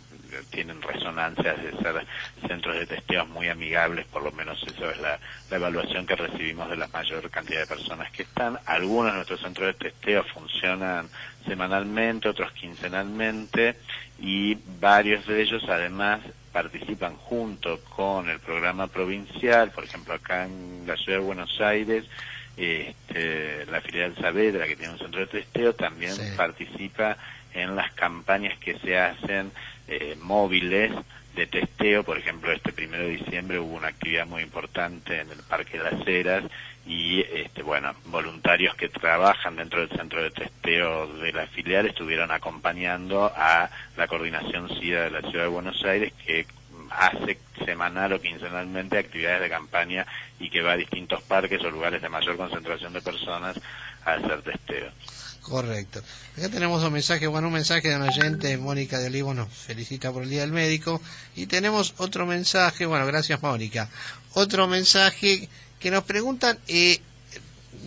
tienen 0.50 0.82
resonancias 0.82 1.62
de 1.62 1.72
ser 1.72 2.06
centros 2.48 2.76
de 2.76 2.86
testeos 2.86 3.28
muy 3.28 3.50
amigables, 3.50 4.06
por 4.08 4.24
lo 4.24 4.32
menos 4.32 4.64
eso 4.64 4.90
es 4.90 5.00
la, 5.00 5.20
evaluación 5.52 6.06
que 6.06 6.16
recibimos 6.16 6.70
de 6.70 6.78
la 6.78 6.88
mayor 6.88 7.30
cantidad 7.30 7.60
de 7.60 7.68
personas 7.68 8.10
que 8.12 8.24
están. 8.24 8.58
Algunos 8.66 9.12
de 9.12 9.16
nuestros 9.18 9.42
centros 9.42 9.68
de 9.68 9.74
testeo 9.74 10.24
funcionan 10.24 11.10
semanalmente, 11.46 12.30
otros 12.30 12.54
quincenalmente 12.54 13.76
y 14.18 14.58
varios 14.80 15.28
de 15.28 15.42
ellos 15.42 15.64
además 15.68 16.22
participan 16.52 17.16
junto 17.16 17.80
con 17.82 18.30
el 18.30 18.40
programa 18.40 18.88
provincial, 18.88 19.72
por 19.72 19.84
ejemplo 19.84 20.14
acá 20.14 20.46
en 20.46 20.84
la 20.86 20.98
ciudad 20.98 21.20
de 21.20 21.26
Buenos 21.26 21.62
Aires, 21.62 22.06
este, 22.58 23.66
la 23.68 23.82
filial 23.82 24.16
Saavedra, 24.16 24.68
que 24.68 24.76
tiene 24.76 24.94
un 24.94 25.00
centro 25.00 25.22
de 25.22 25.28
testeo, 25.28 25.74
también 25.74 26.14
participa 26.36 27.18
en 27.54 27.76
las 27.76 27.92
campañas 27.94 28.58
que 28.60 28.78
se 28.80 28.98
hacen 28.98 29.52
eh, 29.88 30.18
móviles 30.22 30.92
de 31.36 31.48
testeo. 31.48 32.04
Por 32.04 32.18
ejemplo, 32.18 32.52
este 32.52 32.74
primero 32.74 33.04
de 33.04 33.18
diciembre 33.18 33.60
hubo 33.60 33.76
una 33.76 33.90
actividad 33.90 34.28
muy 34.28 34.44
importante 34.44 35.20
en 35.20 35.32
el 35.32 35.44
Parque 35.44 35.78
de 35.78 35.84
las 35.84 36.08
Heras 36.08 36.44
y, 36.86 37.22
este, 37.22 37.64
bueno, 37.64 37.94
voluntarios 38.06 38.76
que 38.76 38.90
trabajan 38.90 39.56
dentro 39.56 39.80
del 39.80 39.90
centro 39.90 40.22
de 40.24 40.32
testeo 40.32 41.08
de 41.18 41.32
la 41.32 41.48
filial 41.48 41.86
estuvieron 41.86 42.32
acompañando 42.32 43.32
a 43.36 43.70
la 43.98 44.08
coordinación 44.08 44.70
SIDA 44.70 45.04
de 45.04 45.12
la 45.12 45.22
Ciudad 45.22 45.46
de 45.46 45.50
Buenos 45.50 45.84
Aires 45.86 46.14
que 46.26 46.46
hace 46.90 47.40
semanal 47.66 48.14
o 48.14 48.20
quincenalmente 48.20 48.98
actividades 48.98 49.42
de 49.42 49.50
campaña 49.50 50.06
y 50.40 50.50
que 50.50 50.62
va 50.62 50.74
a 50.74 50.78
distintos 50.78 51.22
parques 51.24 51.62
o 51.64 51.72
lugares 51.72 52.02
de 52.02 52.10
mayor 52.10 52.36
concentración 52.36 52.94
de 52.94 53.02
personas 53.02 53.60
a 54.06 54.14
hacer 54.14 54.42
testeo. 54.42 54.92
Correcto. 55.42 56.02
Acá 56.38 56.50
tenemos 56.50 56.84
un 56.84 56.94
mensaje, 56.94 57.26
bueno, 57.28 57.48
un 57.48 57.54
mensaje 57.54 57.90
de 57.90 57.96
una 57.96 58.10
oyente, 58.10 58.58
Mónica 58.58 59.00
de 59.00 59.08
Olivo 59.08 59.34
nos 59.34 59.50
felicita 59.50 60.12
por 60.12 60.24
el 60.24 60.30
Día 60.30 60.42
del 60.42 60.52
Médico. 60.52 61.02
Y 61.36 61.48
tenemos 61.48 61.96
otro 61.98 62.26
mensaje, 62.26 62.86
bueno, 62.86 63.06
gracias 63.08 63.42
Mónica. 63.42 63.90
Otro 64.34 64.68
mensaje 64.68 65.50
que 65.80 65.92
nos 65.92 66.04
preguntan 66.04 66.60
eh, 66.68 67.02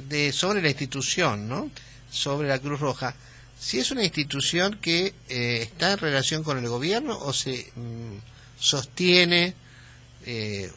de, 0.09 0.33
sobre 0.33 0.63
la 0.63 0.69
institución, 0.69 1.49
¿no? 1.49 1.71
Sobre 2.11 2.49
la 2.49 2.59
Cruz 2.59 2.81
Roja. 2.81 3.15
Si 3.59 3.79
es 3.79 3.91
una 3.91 4.05
institución 4.05 4.79
que 4.81 5.15
eh, 5.29 5.61
está 5.63 5.93
en 5.93 5.99
relación 5.99 6.43
con 6.43 6.59
el 6.59 6.69
gobierno 6.69 7.17
o 7.19 7.33
se 7.33 7.73
mm, 7.77 8.17
sostiene 8.59 9.55
eh, 10.27 10.71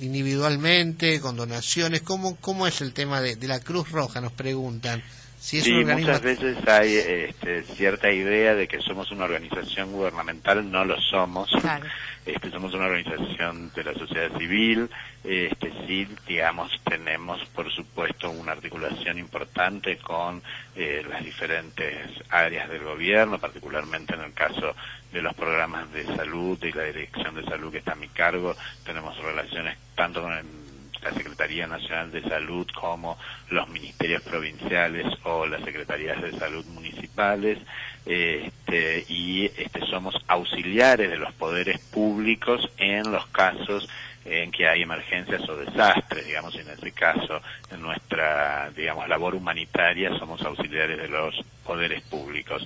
individualmente, 0.00 1.20
con 1.20 1.36
donaciones, 1.36 2.02
¿cómo, 2.02 2.36
cómo 2.36 2.66
es 2.66 2.80
el 2.80 2.92
tema 2.92 3.20
de, 3.20 3.36
la 3.48 3.60
Cruz 3.60 3.90
Roja? 3.90 4.20
Nos 4.20 4.32
preguntan. 4.32 5.02
Sí, 5.42 5.84
muchas 5.84 6.22
veces 6.22 6.56
hay 6.68 6.94
este, 6.94 7.64
cierta 7.64 8.12
idea 8.12 8.54
de 8.54 8.68
que 8.68 8.80
somos 8.80 9.10
una 9.10 9.24
organización 9.24 9.90
gubernamental, 9.90 10.70
no 10.70 10.84
lo 10.84 10.98
somos. 11.00 11.50
Este, 12.24 12.52
somos 12.52 12.72
una 12.72 12.84
organización 12.84 13.72
de 13.74 13.82
la 13.82 13.94
sociedad 13.94 14.30
civil. 14.38 14.88
Este, 15.24 15.72
sí, 15.84 16.06
digamos, 16.24 16.70
tenemos, 16.84 17.44
por 17.46 17.68
supuesto, 17.72 18.30
una 18.30 18.52
articulación 18.52 19.18
importante 19.18 19.96
con 19.96 20.40
eh, 20.76 21.04
las 21.10 21.24
diferentes 21.24 22.06
áreas 22.30 22.70
del 22.70 22.84
gobierno, 22.84 23.40
particularmente 23.40 24.14
en 24.14 24.20
el 24.20 24.32
caso 24.34 24.76
de 25.12 25.20
los 25.20 25.34
programas 25.34 25.92
de 25.92 26.04
salud 26.14 26.56
y 26.62 26.70
la 26.70 26.84
dirección 26.84 27.34
de 27.34 27.42
salud 27.42 27.72
que 27.72 27.78
está 27.78 27.94
a 27.94 27.96
mi 27.96 28.06
cargo. 28.06 28.54
Tenemos 28.84 29.16
relaciones 29.16 29.76
tanto 29.96 30.22
con 30.22 30.32
el 30.32 30.61
la 31.02 31.12
Secretaría 31.12 31.66
Nacional 31.66 32.10
de 32.10 32.22
Salud 32.22 32.66
como 32.74 33.18
los 33.50 33.68
ministerios 33.68 34.22
provinciales 34.22 35.06
o 35.24 35.46
las 35.46 35.62
secretarías 35.64 36.20
de 36.22 36.32
salud 36.38 36.64
municipales 36.66 37.58
este, 38.06 39.04
y 39.08 39.46
este, 39.46 39.80
somos 39.86 40.14
auxiliares 40.28 41.10
de 41.10 41.18
los 41.18 41.32
poderes 41.34 41.78
públicos 41.78 42.70
en 42.78 43.10
los 43.10 43.26
casos 43.26 43.88
en 44.24 44.52
que 44.52 44.68
hay 44.68 44.82
emergencias 44.82 45.48
o 45.48 45.56
desastres, 45.56 46.26
digamos, 46.26 46.54
en 46.54 46.68
este 46.68 46.92
caso, 46.92 47.40
en 47.70 47.82
nuestra, 47.82 48.70
digamos, 48.70 49.08
labor 49.08 49.34
humanitaria 49.34 50.16
somos 50.16 50.40
auxiliares 50.42 50.98
de 50.98 51.08
los 51.08 51.34
poderes 51.64 52.02
públicos. 52.02 52.64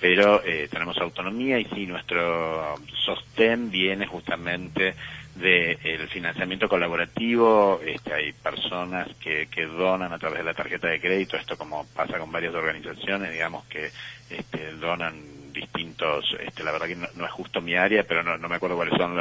Pero 0.00 0.44
eh, 0.44 0.68
tenemos 0.70 0.98
autonomía 0.98 1.58
y 1.58 1.64
sí, 1.66 1.86
nuestro 1.86 2.74
sostén 3.04 3.70
viene 3.70 4.06
justamente 4.06 4.94
del 5.36 6.08
financiamiento 6.08 6.68
colaborativo, 6.68 7.80
este, 7.84 8.14
hay 8.14 8.32
personas 8.32 9.08
que, 9.20 9.48
que 9.48 9.66
donan 9.66 10.12
a 10.12 10.18
través 10.18 10.38
de 10.38 10.44
la 10.44 10.54
tarjeta 10.54 10.88
de 10.88 10.98
crédito, 10.98 11.36
esto 11.36 11.58
como 11.58 11.84
pasa 11.94 12.18
con 12.18 12.32
varias 12.32 12.54
organizaciones, 12.54 13.32
digamos 13.32 13.66
que 13.66 13.90
este, 14.30 14.72
donan 14.72 15.36
distintos, 15.52 16.24
este, 16.40 16.64
la 16.64 16.72
verdad 16.72 16.86
que 16.86 16.96
no, 16.96 17.26
es 17.26 17.32
justo 17.32 17.60
mi 17.60 17.74
área, 17.74 18.04
pero 18.04 18.22
no, 18.22 18.38
no 18.38 18.48
me 18.48 18.56
acuerdo 18.56 18.76
cuáles 18.76 18.96
son 18.96 19.14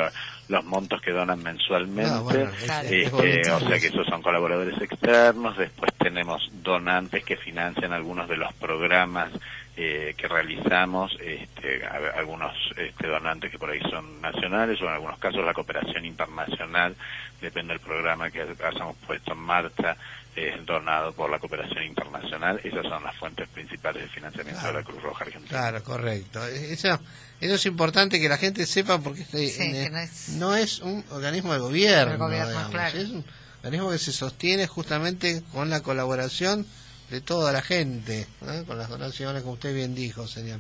los 0.48 0.65
montos 0.65 1.01
que 1.01 1.12
donan 1.12 1.44
mensualmente, 1.44 2.48
este, 2.84 3.51
o 3.51 3.60
sea 3.60 3.79
que 3.79 3.88
esos 3.88 4.08
son 4.08 4.22
colaboradores 4.22 4.82
externos, 4.82 5.58
después 5.58 5.94
tenemos 5.96 6.50
donantes 6.63 7.25
que 7.25 7.36
financian 7.36 7.91
algunos 7.91 8.29
de 8.29 8.38
los 8.38 8.53
programas 8.53 9.32
eh, 9.77 10.13
que 10.17 10.27
realizamos, 10.27 11.17
este, 11.20 11.86
algunos 11.86 12.53
este, 12.77 13.08
donantes 13.08 13.51
que 13.51 13.60
por 13.60 13.70
ahí 13.70 13.82
son 13.89 14.22
nacionales 14.22 14.82
o 14.82 14.86
en 14.86 14.94
algunos 14.94 15.20
casos 15.20 15.44
la 15.44 15.53
cooperación 15.53 16.05
internacional, 16.05 16.96
depende 17.41 17.74
del 17.74 17.82
programa 17.82 18.32
que 18.32 18.41
hayamos 18.41 18.96
puesto 19.05 19.34
en 19.34 19.39
marcha, 19.39 19.98
es 20.36 20.65
donado 20.65 21.13
por 21.13 21.29
la 21.29 21.39
cooperación 21.39 21.84
internacional. 21.84 22.60
Esas 22.63 22.84
son 22.84 23.03
las 23.03 23.15
fuentes 23.17 23.48
principales 23.50 24.03
de 24.03 24.10
financiamiento 24.10 24.65
de 24.65 24.74
la 24.74 24.84
Cruz 24.84 25.01
Roja 25.01 25.25
Argentina. 25.25 25.50
Claro, 25.50 25.84
correcto. 25.84 26.46
Eso, 26.48 27.00
eso 27.41 27.55
es 27.55 27.65
importante 27.65 28.20
que 28.20 28.29
la 28.29 28.38
gente 28.38 28.65
sepa 28.65 29.00
porque 29.00 29.22
este, 29.22 29.89
no, 30.38 30.55
es... 30.55 30.79
un 30.79 31.03
organismo 31.12 31.53
de 31.53 31.60
gobierno, 31.60 32.29
es 32.32 33.10
un 33.10 33.25
organismo 33.63 33.91
que 33.91 33.98
se 33.98 34.12
sostiene 34.12 34.67
justamente 34.67 35.44
con 35.51 35.70
la 35.70 35.82
colaboración 35.82 36.65
de 37.10 37.22
toda 37.22 37.52
la 37.52 37.62
gente, 37.62 38.28
con 38.68 38.78
las 38.78 38.90
donaciones, 38.90 39.44
como 39.44 39.54
usted 39.54 39.74
bien 39.74 39.96
dijo, 39.96 40.28
señor. 40.28 40.60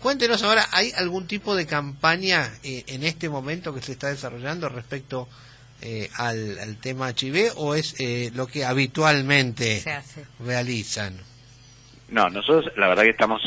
Cuéntenos 0.00 0.42
ahora, 0.42 0.68
¿hay 0.72 0.92
algún 0.92 1.26
tipo 1.26 1.56
de 1.56 1.66
campaña 1.66 2.52
eh, 2.62 2.84
en 2.88 3.04
este 3.04 3.28
momento 3.28 3.74
que 3.74 3.80
se 3.80 3.92
está 3.92 4.08
desarrollando 4.08 4.68
respecto 4.68 5.28
eh, 5.80 6.10
al, 6.16 6.76
tema 6.80 7.10
HIV 7.10 7.52
o 7.56 7.74
es 7.74 7.94
eh, 7.98 8.30
lo 8.34 8.46
que 8.46 8.64
habitualmente 8.64 9.82
realizan? 10.40 11.18
No, 12.08 12.28
nosotros 12.28 12.70
la 12.76 12.88
verdad 12.88 13.04
que 13.04 13.10
estamos 13.10 13.40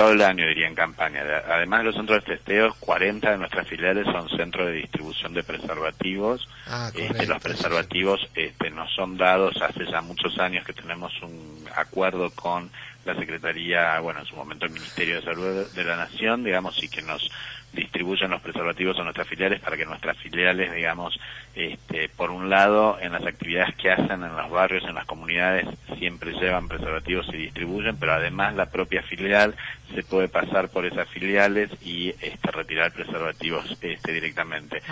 todo 0.00 0.12
el 0.12 0.22
año, 0.22 0.46
diría, 0.46 0.66
en 0.66 0.74
campaña. 0.74 1.22
Además 1.46 1.80
de 1.80 1.84
los 1.84 1.94
centros 1.94 2.24
de 2.24 2.36
testeos, 2.36 2.74
40 2.76 3.32
de 3.32 3.36
nuestras 3.36 3.68
filiales 3.68 4.06
son 4.06 4.30
centros 4.30 4.68
de 4.68 4.72
distribución 4.72 5.34
de 5.34 5.42
preservativos. 5.42 6.48
Ah, 6.66 6.90
este, 6.94 7.26
los 7.26 7.42
preservativos 7.42 8.26
este, 8.34 8.70
nos 8.70 8.90
son 8.94 9.18
dados 9.18 9.60
hace 9.60 9.84
ya 9.84 10.00
muchos 10.00 10.38
años 10.38 10.64
que 10.64 10.72
tenemos 10.72 11.12
un 11.20 11.66
acuerdo 11.76 12.30
con 12.30 12.70
la 13.04 13.14
Secretaría, 13.14 14.00
bueno, 14.00 14.20
en 14.20 14.26
su 14.26 14.36
momento 14.36 14.64
el 14.64 14.72
Ministerio 14.72 15.16
de 15.16 15.22
Salud 15.22 15.66
de 15.70 15.84
la 15.84 15.96
Nación, 15.96 16.44
digamos, 16.44 16.82
y 16.82 16.88
que 16.88 17.02
nos 17.02 17.30
distribuyen 17.72 18.30
los 18.30 18.40
preservativos 18.40 18.98
a 18.98 19.04
nuestras 19.04 19.28
filiales 19.28 19.60
para 19.60 19.76
que 19.76 19.84
nuestras 19.84 20.16
filiales, 20.18 20.72
digamos, 20.72 21.18
este, 21.54 22.08
por 22.08 22.30
un 22.30 22.50
lado, 22.50 22.98
en 23.00 23.12
las 23.12 23.24
actividades 23.26 23.74
que 23.76 23.90
hacen 23.90 24.22
en 24.22 24.36
los 24.36 24.50
barrios, 24.50 24.84
en 24.84 24.94
las 24.94 25.06
comunidades, 25.06 25.66
siempre 25.98 26.32
llevan 26.32 26.68
preservativos 26.68 27.26
y 27.32 27.36
distribuyen, 27.36 27.96
pero 27.96 28.12
además 28.12 28.54
la 28.54 28.66
propia 28.66 29.02
filial 29.02 29.54
se 29.94 30.02
puede 30.02 30.28
pasar 30.28 30.68
por 30.68 30.86
esas 30.86 31.08
filiales 31.08 31.70
y 31.82 32.10
este, 32.10 32.50
retirar 32.50 32.92
preservativos 32.92 33.78
este, 33.80 34.12
directamente. 34.12 34.82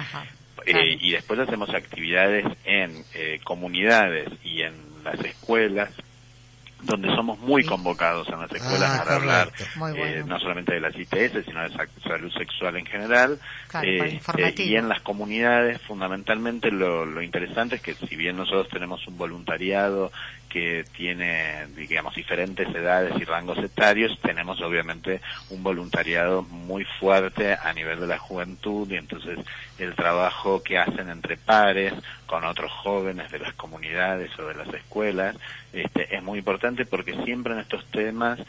Eh, 0.67 0.99
y 1.01 1.13
después 1.13 1.39
hacemos 1.39 1.71
actividades 1.71 2.45
en 2.65 3.05
eh, 3.15 3.41
comunidades 3.45 4.29
y 4.45 4.63
en 4.63 4.75
las 5.05 5.19
escuelas 5.21 5.91
donde 6.83 7.09
somos 7.17 7.39
muy 7.41 7.65
convocados 7.65 8.29
en 8.29 8.41
las 8.41 8.53
escuelas 8.53 8.91
Ah, 8.95 8.99
para 8.99 9.17
hablar 9.17 9.53
eh, 9.97 10.23
no 10.27 10.39
solamente 10.39 10.75
de 10.75 10.81
las 10.81 10.95
ITS, 10.97 11.45
sino 11.45 11.63
de 11.63 11.71
sa- 11.75 11.89
salud 12.03 12.33
sexual 12.33 12.77
en 12.77 12.87
general. 12.87 13.41
Claro, 13.69 13.89
Eh, 13.89 14.11
informativo. 14.15 14.69
y 14.69 14.77
en 14.77 14.89
las 14.89 15.01
comunidades, 15.03 15.81
fundamentalmente, 15.83 16.71
lo, 16.71 17.05
lo 17.05 17.21
interesante 17.23 17.77
es 17.77 17.83
que 17.83 17.95
si 18.09 18.15
bien 18.17 18.37
nosotros 18.37 18.69
tenemos 18.69 19.07
un 19.09 19.19
voluntariado 19.19 20.13
que 20.49 20.85
tiene, 20.97 21.67
digamos, 21.77 22.15
diferentes 22.15 22.69
edades 22.75 23.15
y 23.21 23.25
rangos 23.25 23.59
etarios, 23.59 24.19
tenemos 24.21 24.61
obviamente 24.61 25.21
un 25.51 25.63
voluntariado 25.63 26.43
muy 26.43 26.85
fuerte 26.85 27.55
a 27.55 27.73
nivel 27.73 28.01
de 28.01 28.07
la 28.07 28.19
juventud 28.19 28.91
y 28.91 28.97
entonces 28.97 29.39
el 29.79 29.95
trabajo 29.95 30.63
que 30.63 30.79
hacen 30.79 31.11
entre 31.11 31.37
pares 31.37 31.93
con 32.27 32.45
otros 32.45 32.73
jóvenes 32.73 33.31
de 33.31 33.39
las 33.39 33.55
comunidades 33.55 34.31
o 34.39 34.47
de 34.47 34.55
las 34.55 34.73
escuelas 34.75 35.37
este, 35.73 36.15
es 36.15 36.23
muy 36.23 36.39
importante 36.39 36.87
porque 36.87 37.15
siempre 37.25 37.53
en 37.53 37.61
estos 37.61 37.85
temas 37.91 38.41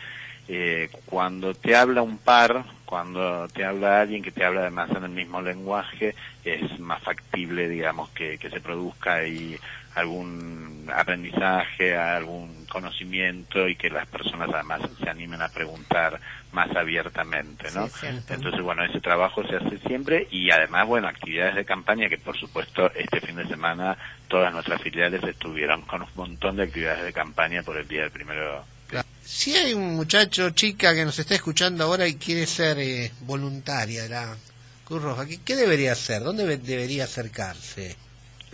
eh, 0.51 0.89
cuando 1.05 1.53
te 1.53 1.75
habla 1.75 2.01
un 2.01 2.17
par, 2.17 2.65
cuando 2.85 3.47
te 3.49 3.63
habla 3.63 4.01
alguien 4.01 4.23
que 4.23 4.31
te 4.31 4.43
habla 4.43 4.61
además 4.61 4.89
en 4.89 5.03
el 5.03 5.11
mismo 5.11 5.41
lenguaje, 5.43 6.15
es 6.43 6.79
más 6.79 7.03
factible, 7.03 7.69
digamos, 7.69 8.09
que, 8.09 8.39
que 8.39 8.49
se 8.49 8.59
produzca 8.59 9.13
ahí 9.13 9.59
algún 9.99 10.89
aprendizaje, 10.95 11.95
algún 11.95 12.65
conocimiento 12.65 13.67
y 13.67 13.75
que 13.75 13.89
las 13.89 14.07
personas 14.07 14.49
además 14.53 14.81
se 15.01 15.09
animen 15.09 15.41
a 15.41 15.49
preguntar 15.49 16.19
más 16.51 16.75
abiertamente, 16.75 17.69
¿no? 17.73 17.87
Sí. 17.87 18.07
Entonces, 18.07 18.61
bueno, 18.61 18.83
ese 18.83 18.99
trabajo 18.99 19.45
se 19.47 19.57
hace 19.57 19.77
siempre 19.87 20.27
y 20.31 20.49
además, 20.51 20.87
bueno, 20.87 21.07
actividades 21.07 21.55
de 21.55 21.65
campaña 21.65 22.09
que 22.09 22.17
por 22.17 22.37
supuesto 22.37 22.91
este 22.93 23.21
fin 23.21 23.35
de 23.35 23.47
semana 23.47 23.97
todas 24.27 24.53
nuestras 24.53 24.81
filiales 24.81 25.23
estuvieron 25.23 25.81
con 25.83 26.01
un 26.01 26.09
montón 26.15 26.55
de 26.57 26.63
actividades 26.63 27.03
de 27.03 27.13
campaña 27.13 27.63
por 27.63 27.77
el 27.77 27.87
día 27.87 28.01
del 28.01 28.11
primero 28.11 28.65
Claro. 28.87 29.07
Si 29.23 29.55
hay 29.55 29.75
un 29.75 29.95
muchacho, 29.95 30.49
chica 30.49 30.95
que 30.95 31.05
nos 31.05 31.19
está 31.19 31.35
escuchando 31.35 31.83
ahora 31.83 32.07
y 32.07 32.15
quiere 32.15 32.47
ser 32.47 32.79
eh, 32.79 33.11
voluntaria 33.21 34.03
de 34.03 34.09
la 34.09 34.35
Cruz 34.83 35.03
Roja, 35.03 35.27
¿qué, 35.27 35.39
qué 35.45 35.55
debería 35.55 35.91
hacer? 35.91 36.23
¿Dónde 36.23 36.57
debería 36.57 37.03
acercarse? 37.03 37.95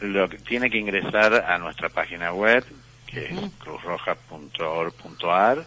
Lo 0.01 0.27
que 0.29 0.37
tiene 0.39 0.69
que 0.69 0.77
ingresar 0.77 1.45
a 1.47 1.57
nuestra 1.57 1.87
página 1.89 2.33
web, 2.33 2.65
que 3.07 3.25
Ujú. 3.25 3.45
es 3.45 3.51
cruzroja.org.ar, 3.59 5.65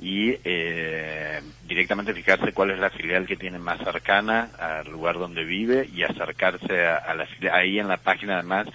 y 0.00 0.34
eh, 0.44 1.40
directamente 1.68 2.14
fijarse 2.14 2.52
cuál 2.52 2.72
es 2.72 2.78
la 2.78 2.90
filial 2.90 3.26
que 3.26 3.36
tiene 3.36 3.58
más 3.58 3.78
cercana 3.78 4.50
al 4.58 4.90
lugar 4.90 5.18
donde 5.18 5.44
vive 5.44 5.88
y 5.92 6.02
acercarse 6.02 6.84
a, 6.84 6.96
a 6.96 7.14
la 7.14 7.26
filial. 7.26 7.54
Ahí 7.54 7.78
en 7.78 7.88
la 7.88 7.98
página 7.98 8.34
además 8.34 8.66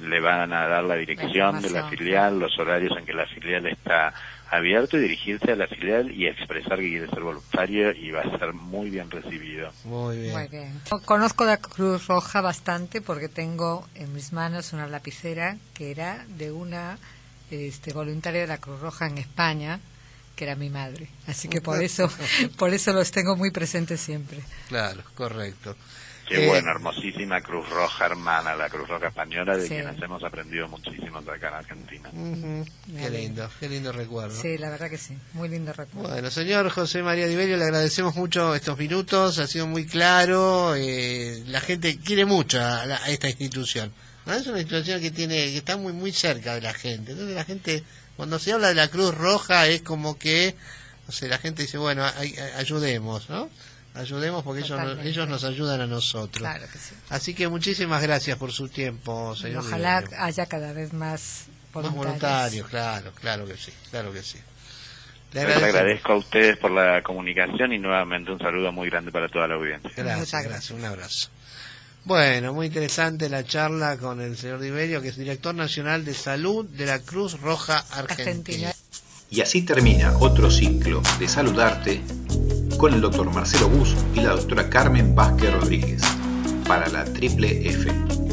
le 0.00 0.20
van 0.20 0.52
a 0.52 0.66
dar 0.66 0.84
la 0.84 0.96
dirección 0.96 1.62
de 1.62 1.70
la 1.70 1.84
filial, 1.84 2.38
los 2.38 2.58
horarios 2.58 2.96
en 2.98 3.06
que 3.06 3.12
la 3.12 3.26
filial 3.26 3.66
está 3.66 4.12
abierto 4.56 4.96
y 4.96 5.00
dirigirse 5.00 5.52
a 5.52 5.56
la 5.56 5.66
filial 5.66 6.10
y 6.10 6.26
expresar 6.26 6.78
que 6.78 6.88
quiere 6.88 7.08
ser 7.08 7.20
voluntario 7.20 7.92
y 7.92 8.10
va 8.10 8.22
a 8.22 8.38
ser 8.38 8.52
muy 8.52 8.90
bien 8.90 9.10
recibido. 9.10 9.70
Muy 9.84 10.18
bien. 10.18 10.32
Muy 10.32 10.48
bien. 10.48 10.80
Conozco 11.04 11.44
la 11.44 11.58
Cruz 11.58 12.06
Roja 12.06 12.40
bastante 12.40 13.00
porque 13.00 13.28
tengo 13.28 13.86
en 13.94 14.12
mis 14.12 14.32
manos 14.32 14.72
una 14.72 14.86
lapicera 14.86 15.56
que 15.74 15.90
era 15.90 16.24
de 16.36 16.52
una 16.52 16.98
este, 17.50 17.92
voluntaria 17.92 18.42
de 18.42 18.46
la 18.46 18.58
Cruz 18.58 18.80
Roja 18.80 19.06
en 19.06 19.18
España, 19.18 19.80
que 20.36 20.44
era 20.44 20.56
mi 20.56 20.70
madre. 20.70 21.08
Así 21.26 21.48
que 21.48 21.60
por 21.60 21.82
eso, 21.82 22.08
por 22.56 22.72
eso 22.72 22.92
los 22.92 23.10
tengo 23.10 23.36
muy 23.36 23.50
presentes 23.50 24.00
siempre. 24.00 24.38
Claro, 24.68 25.02
correcto. 25.14 25.76
Qué 26.28 26.42
Eh, 26.44 26.48
bueno, 26.48 26.70
hermosísima 26.70 27.40
Cruz 27.42 27.68
Roja 27.68 28.06
hermana, 28.06 28.54
la 28.56 28.70
Cruz 28.70 28.88
Roja 28.88 29.08
española, 29.08 29.56
de 29.56 29.64
Sí. 29.64 29.68
quienes 29.74 30.00
hemos 30.00 30.22
aprendido 30.24 30.66
muchísimo 30.68 31.18
acá 31.18 31.48
en 31.48 31.54
Argentina. 31.54 32.10
Qué 32.98 33.10
lindo, 33.10 33.50
qué 33.60 33.68
lindo 33.68 33.92
recuerdo. 33.92 34.40
Sí, 34.40 34.56
la 34.56 34.70
verdad 34.70 34.88
que 34.88 34.96
sí. 34.98 35.16
Muy 35.34 35.48
lindo 35.50 35.72
recuerdo. 35.74 36.08
Bueno, 36.08 36.30
señor 36.30 36.70
José 36.70 37.02
María 37.02 37.26
Divelio, 37.26 37.56
le 37.58 37.64
agradecemos 37.64 38.14
mucho 38.16 38.54
estos 38.54 38.78
minutos, 38.78 39.38
ha 39.38 39.46
sido 39.46 39.66
muy 39.66 39.84
claro, 39.86 40.74
eh, 40.76 41.42
la 41.46 41.60
gente 41.60 41.98
quiere 41.98 42.24
mucho 42.24 42.58
a, 42.62 42.86
la- 42.86 42.96
a 43.04 43.10
esta 43.10 43.28
institución. 43.28 43.92
¿no? 44.26 44.32
Es 44.32 44.46
una 44.46 44.60
institución 44.60 45.02
que 45.02 45.10
tiene 45.10 45.34
que 45.50 45.58
está 45.58 45.76
muy 45.76 45.92
muy 45.92 46.10
cerca 46.12 46.54
de 46.54 46.62
la 46.62 46.72
gente. 46.72 47.12
Entonces 47.12 47.34
la 47.36 47.44
gente, 47.44 47.84
cuando 48.16 48.38
se 48.38 48.52
habla 48.52 48.68
de 48.68 48.74
la 48.74 48.88
Cruz 48.88 49.14
Roja, 49.14 49.66
es 49.66 49.82
como 49.82 50.18
que, 50.18 50.54
no 51.06 51.12
sé, 51.12 51.28
la 51.28 51.36
gente 51.38 51.62
dice, 51.62 51.76
bueno, 51.76 52.02
ay- 52.16 52.34
ayudemos, 52.56 53.28
¿no? 53.28 53.50
Ayudemos 53.94 54.42
porque 54.42 54.60
ellos, 54.60 54.70
Totalmente. 54.78 55.08
ellos 55.08 55.28
nos 55.28 55.44
ayudan 55.44 55.80
a 55.80 55.86
nosotros. 55.86 56.38
Claro 56.40 56.66
que 56.72 56.78
sí. 56.78 56.94
Así 57.10 57.32
que 57.34 57.46
muchísimas 57.48 58.02
gracias 58.02 58.36
por 58.36 58.50
su 58.52 58.68
tiempo, 58.68 59.34
Y 59.36 59.40
señor. 59.42 59.64
ojalá 59.64 60.02
haya 60.18 60.46
cada 60.46 60.72
vez 60.72 60.92
más 60.92 61.44
Más 61.72 61.92
voluntarios. 61.94 62.68
claro, 62.68 63.12
claro 63.20 63.46
que 63.46 63.56
sí, 63.56 63.72
claro 63.90 64.12
que 64.12 64.22
sí. 64.22 64.38
Le 65.32 65.40
Les 65.40 65.44
agradecemos. 65.56 65.74
agradezco 65.80 66.12
a 66.12 66.16
ustedes 66.16 66.56
por 66.58 66.70
la 66.72 67.02
comunicación 67.02 67.72
y 67.72 67.78
nuevamente 67.78 68.30
un 68.32 68.38
saludo 68.38 68.72
muy 68.72 68.88
grande 68.90 69.10
para 69.12 69.28
toda 69.28 69.46
la 69.48 69.54
audiencia. 69.54 69.90
Gracias, 69.96 70.18
Muchas 70.18 70.44
gracias, 70.44 70.70
un 70.70 70.84
abrazo. 70.84 71.28
Bueno, 72.04 72.52
muy 72.52 72.66
interesante 72.66 73.28
la 73.28 73.44
charla 73.44 73.96
con 73.96 74.20
el 74.20 74.36
señor 74.36 74.60
Divelio, 74.60 75.00
que 75.02 75.08
es 75.08 75.16
director 75.16 75.54
nacional 75.54 76.04
de 76.04 76.14
salud 76.14 76.66
de 76.66 76.84
la 76.86 76.98
Cruz 77.00 77.40
Roja 77.40 77.78
Argentina. 77.92 78.68
Argentina. 78.68 78.72
Y 79.30 79.40
así 79.40 79.62
termina 79.62 80.16
otro 80.18 80.50
ciclo 80.50 81.02
de 81.18 81.26
Saludarte 81.26 82.02
con 82.76 82.94
el 82.94 83.00
doctor 83.00 83.30
Marcelo 83.32 83.68
Bus 83.68 83.94
y 84.14 84.20
la 84.20 84.32
doctora 84.32 84.68
Carmen 84.68 85.14
Vázquez 85.14 85.52
Rodríguez 85.52 86.02
para 86.66 86.88
la 86.88 87.04
Triple 87.04 87.68
F. 87.68 88.23